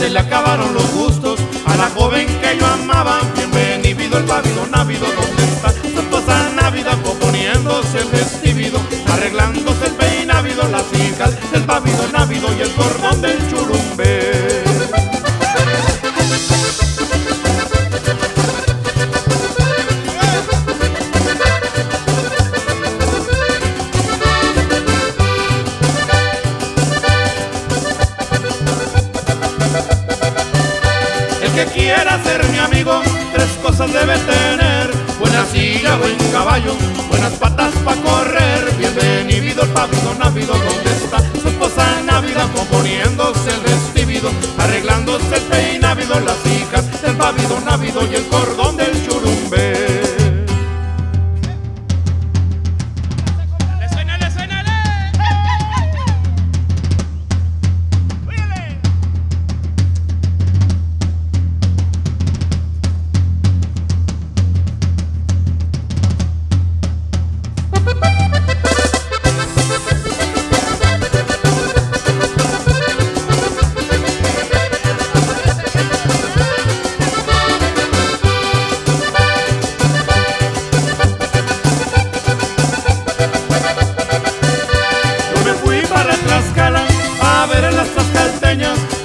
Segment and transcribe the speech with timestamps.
[0.00, 3.20] se le acabaron los gustos a la joven que yo amaba.
[3.36, 6.96] Bienvenido el pavido návido, ¿dónde está su esposa návida?
[7.02, 8.80] Componiéndose el vestido,
[9.12, 11.99] arreglándose el peinávido, las hijas del pavido
[31.80, 33.00] quiera ser mi amigo,
[33.32, 34.90] tres cosas debe tener.
[35.18, 36.74] Buena silla, buen caballo,
[37.08, 38.60] buenas patas para correr.
[38.78, 42.48] Bienvenido el pavido návido, ¿dónde está su esposa návida?
[42.54, 48.24] Componiéndose el vestido, arreglándose el peinávido, las hijas del pavido návido y el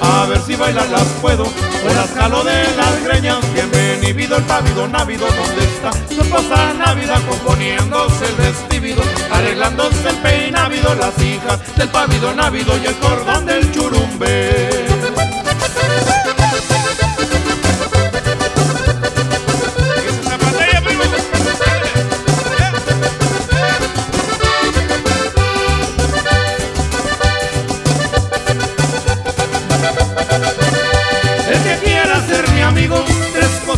[0.00, 3.38] a ver si bailar las puedo, o las jalo de las greñas.
[3.52, 7.20] Bienvenido el pavido návido, ¿dónde está su esposa návida?
[7.28, 13.70] Componiéndose el vestido, arreglándose el peinávido, las hijas del pavido návido y el cordón del
[13.72, 14.75] churumbe.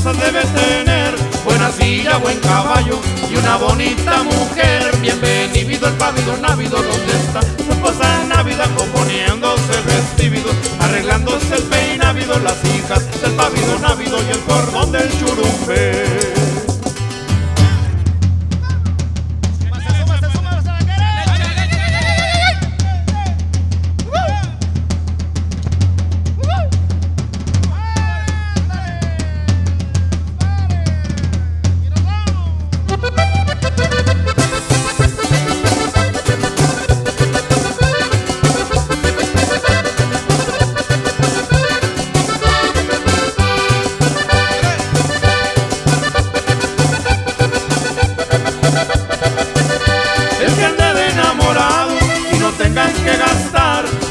[0.09, 1.15] Cosas debe tener.
[1.45, 4.97] Buena silla, buen caballo y una bonita mujer.
[5.01, 8.65] Bienvenido el pavido návido, ¿dónde está su esposa návida?
[8.77, 15.11] Componiéndose el vestido, arreglándose el peinávido, las hijas del pavido návido y el cordón del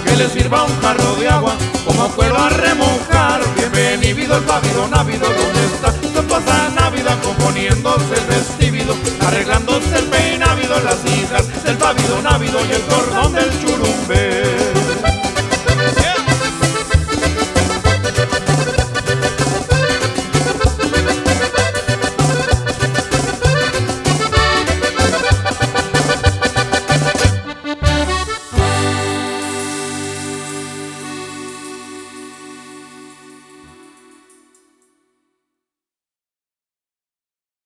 [0.04, 3.42] que le sirva un jarro de agua como cuero a remojar.
[3.56, 7.18] Bienvenido el pavido návido, ¿dónde está su esposa návida?
[7.22, 13.57] Componiéndose el vestido, arreglándose el peinávido, las hijas del pavido návido y el cordón del